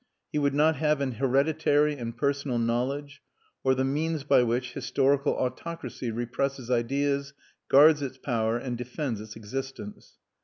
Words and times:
He 0.33 0.39
would 0.39 0.55
not 0.55 0.77
have 0.77 0.99
an 0.99 1.11
hereditary 1.11 1.95
and 1.95 2.17
personal 2.17 2.57
knowledge 2.57 3.21
or 3.63 3.75
the 3.75 3.83
means 3.85 4.23
by 4.23 4.41
which 4.41 4.71
historical 4.73 5.33
autocracy 5.35 6.09
represses 6.09 6.71
ideas, 6.71 7.35
guards 7.67 8.01
its 8.01 8.17
power, 8.17 8.57
and 8.57 8.79
defends 8.79 9.21
its 9.21 9.35
existence. 9.35 10.17